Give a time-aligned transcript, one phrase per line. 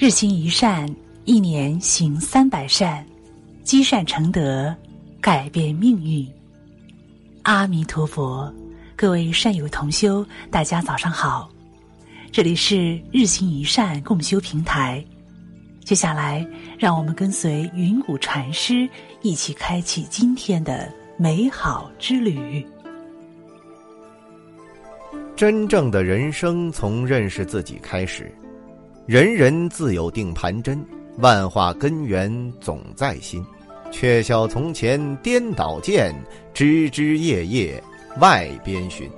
[0.00, 0.88] 日行一善，
[1.24, 3.04] 一年行三百善，
[3.64, 4.72] 积善成德，
[5.20, 6.24] 改变命运。
[7.42, 8.48] 阿弥陀佛，
[8.94, 11.50] 各位善友同修，大家早上好，
[12.30, 15.04] 这里是日行一善共修平台。
[15.84, 16.46] 接下来，
[16.78, 18.88] 让我们跟随云谷禅师
[19.22, 22.64] 一起开启今天的美好之旅。
[25.34, 28.32] 真正的人生从认识自己开始。
[29.08, 30.84] 人人自有定盘针，
[31.16, 33.42] 万化根源总在心。
[33.90, 36.14] 却笑从前颠倒见，
[36.52, 37.82] 枝枝叶叶
[38.20, 39.10] 外边寻。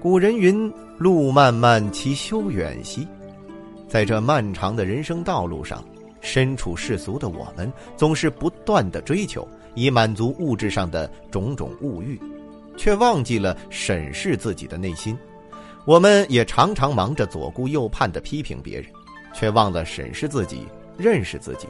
[0.00, 3.06] 古人云：“路漫漫其修远兮。”
[3.86, 5.84] 在这漫长的人生道路上，
[6.22, 12.18] 身处世俗的我们，总是不断的追求，以满足物质上的种种物欲，
[12.78, 15.14] 却忘记了审视自己的内心。
[15.84, 18.88] 我们也常常忙着左顾右盼的批评别人，
[19.34, 20.64] 却忘了审视自己、
[20.96, 21.66] 认识自己。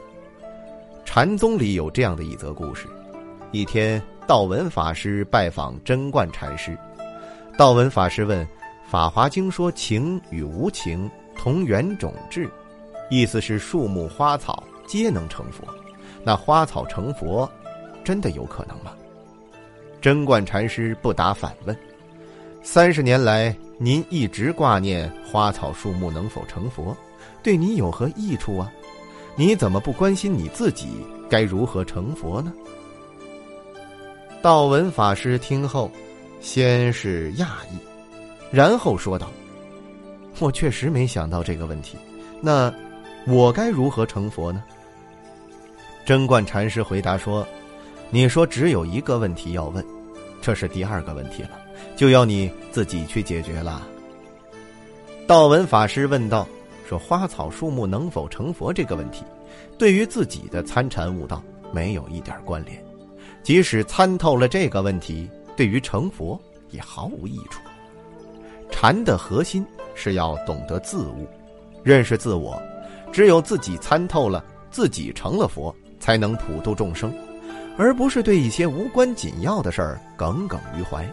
[1.03, 2.87] 禅宗里有这样的一则故事：
[3.51, 6.77] 一天，道文法师拜访贞观禅师。
[7.57, 8.45] 道文法师问
[8.87, 12.47] ：“《法华经》说情与无情同源种质，
[13.09, 15.67] 意思是树木花草皆能成佛。
[16.23, 17.51] 那花草成佛，
[18.03, 18.93] 真的有可能吗？”
[19.99, 21.75] 贞观禅师不答反问
[22.61, 26.95] ：“三十年来。”您一直挂念花草树木能否成佛，
[27.43, 28.71] 对你有何益处啊？
[29.35, 32.53] 你怎么不关心你自己该如何成佛呢？
[34.41, 35.91] 道文法师听后，
[36.39, 37.77] 先是讶异，
[38.51, 39.29] 然后说道
[40.39, 41.97] ：“我确实没想到这个问题。
[42.39, 42.73] 那
[43.27, 44.63] 我该如何成佛呢？”
[46.07, 47.45] 贞观禅师回答说
[48.09, 49.85] ：“你说只有一个问题要问，
[50.43, 51.51] 这是第二个问题了。”
[51.95, 53.81] 就要你自己去解决了。
[55.25, 56.45] 道文法师问道
[56.87, 59.23] ：“说花草树木能否成佛这个问题，
[59.77, 62.83] 对于自己的参禅悟道没有一点关联。
[63.41, 66.39] 即使参透了这个问题，对于成佛
[66.71, 67.61] 也毫无益处。
[68.69, 69.65] 禅的核心
[69.95, 71.27] 是要懂得自悟，
[71.83, 72.61] 认识自我。
[73.11, 77.13] 只有自己参透了，自己成了佛，才能普度众生，
[77.77, 81.07] 而不是对一些无关紧要的事儿耿耿于怀。”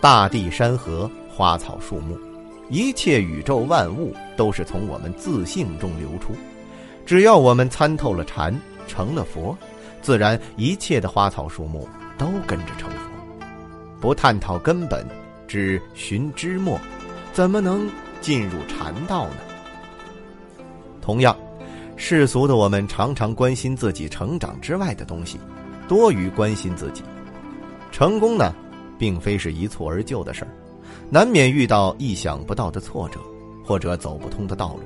[0.00, 2.18] 大地、山河、花草、树木，
[2.68, 6.34] 一切宇宙万物都是从我们自性中流出。
[7.06, 8.54] 只要我们参透了禅，
[8.86, 9.56] 成了佛，
[10.02, 11.88] 自然一切的花草树木
[12.18, 13.10] 都跟着成佛。
[14.00, 15.06] 不探讨根本，
[15.48, 16.78] 只寻枝末，
[17.32, 17.88] 怎么能
[18.20, 19.36] 进入禅道呢？
[21.00, 21.34] 同样，
[21.96, 25.38] 世俗的我们常常关心自己成长之外的东西，
[25.88, 27.02] 多于关心自己。
[27.92, 28.54] 成功呢？
[28.96, 30.50] 并非是一蹴而就的事儿，
[31.10, 33.18] 难免遇到意想不到的挫折，
[33.64, 34.82] 或者走不通的道路。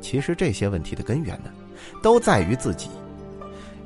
[0.00, 1.50] 其实这些问题的根源呢，
[2.02, 2.88] 都在于自己。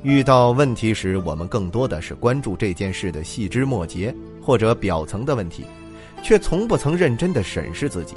[0.03, 5.65] 遇到问题时，我们更多的是关注这件事的细枝末节或者表层的问题，
[6.23, 8.15] 却从不曾认真的审视自己。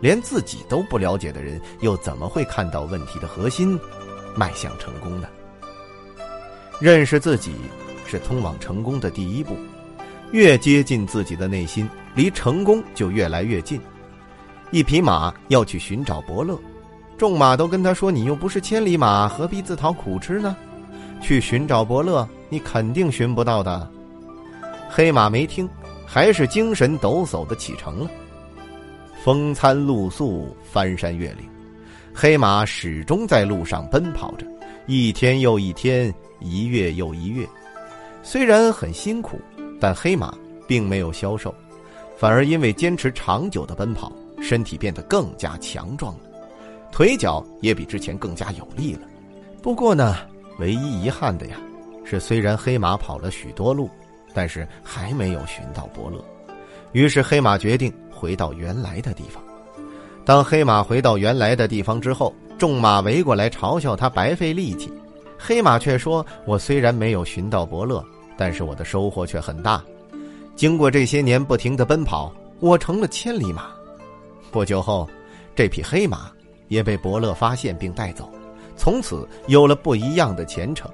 [0.00, 3.78] 连自己都不了解的人，又怎么会看到问题的核心，
[4.34, 5.28] 迈向成功呢？
[6.80, 7.52] 认识自己，
[8.06, 9.56] 是通往成功的第一步。
[10.32, 13.80] 越接近自己的内心，离成功就越来越近。
[14.70, 16.58] 一匹马要去寻找伯乐，
[17.16, 20.56] 众马都跟他说：“你又不是千里马，何必自讨苦吃呢？
[21.22, 23.88] 去寻找伯乐，你肯定寻不到的。”
[24.90, 25.68] 黑马没听，
[26.04, 28.10] 还是精神抖擞的启程了。
[29.24, 31.48] 风餐露宿，翻山越岭，
[32.12, 34.46] 黑马始终在路上奔跑着，
[34.86, 37.46] 一天又一天，一月又一月，
[38.22, 39.40] 虽然很辛苦。
[39.78, 40.34] 但黑马
[40.66, 41.54] 并没有消瘦，
[42.16, 44.10] 反而因为坚持长久的奔跑，
[44.40, 46.20] 身体变得更加强壮了，
[46.90, 49.00] 腿脚也比之前更加有力了。
[49.60, 50.16] 不过呢，
[50.58, 51.58] 唯一遗憾的呀，
[52.06, 53.90] 是虽然黑马跑了许多路，
[54.32, 56.24] 但是还没有寻到伯乐。
[56.92, 59.42] 于是黑马决定回到原来的地方。
[60.24, 64.90] 当黑马回到原来的地方之后，众马围过来嘲笑他白费力气，
[65.46, 68.04] 黑马却说：“我虽然没有寻到伯乐。”
[68.36, 69.82] 但是我的收获却很大，
[70.56, 73.70] 经过这些年不停的奔跑，我成了千里马。
[74.50, 75.08] 不久后，
[75.54, 76.30] 这匹黑马
[76.68, 78.28] 也被伯乐发现并带走，
[78.76, 80.90] 从此有了不一样的前程。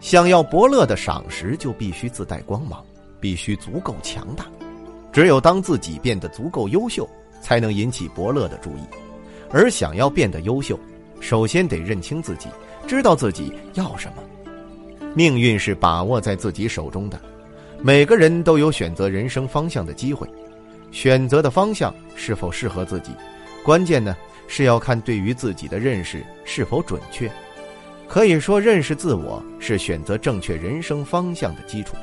[0.00, 2.84] 想要伯乐的赏识，就必须自带光芒，
[3.20, 4.46] 必须足够强大。
[5.12, 7.08] 只有当自己变得足够优秀，
[7.40, 8.82] 才能引起伯乐的注意。
[9.48, 10.76] 而想要变得优秀，
[11.22, 12.48] 首先得认清自己，
[12.84, 14.22] 知道自己要什么。
[15.14, 17.18] 命运是把握在自己手中的，
[17.80, 20.28] 每个人都有选择人生方向的机会。
[20.90, 23.12] 选择的方向是否适合自己，
[23.64, 24.16] 关键呢
[24.48, 27.30] 是要看对于自己的认识是否准确。
[28.08, 31.94] 可以说，认识自我是选择正确人生方向的基础。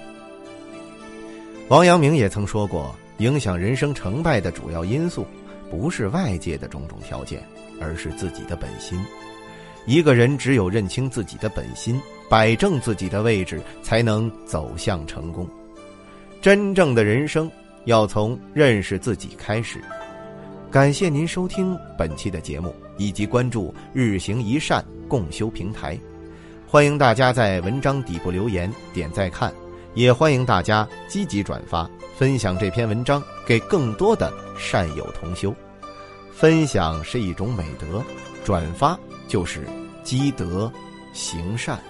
[1.68, 5.28] 王阳明也曾说过，影响人生成败的主要因素，
[5.70, 7.44] 不是外界的种种条件，
[7.80, 9.00] 而是自己的本心。
[9.86, 12.00] 一个人只有认清自己的本心，
[12.30, 15.48] 摆正自己的位置，才能走向成功。
[16.42, 17.50] 真正的人生
[17.86, 19.80] 要从认识自己开始。
[20.70, 25.98] 感谢您收听本期的节目，以及关注日行一善共修平台。
[26.68, 29.52] 欢迎大家在文章底部留言点再看，
[29.96, 35.52] 也欢迎大家积极转发分享这篇文章给更多的善友同修。
[36.32, 38.04] 分享是一种美德，
[38.46, 38.96] 转发
[39.28, 39.66] 就是
[40.04, 40.72] 积德
[41.16, 41.82] 行善。